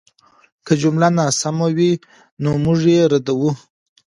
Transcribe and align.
که 0.65 0.73
جمله 0.81 1.07
ناسمه 1.17 1.67
وه، 1.77 1.91
نو 2.43 2.51
موږ 2.63 2.79
یې 2.95 3.01
ردوو. 3.11 3.51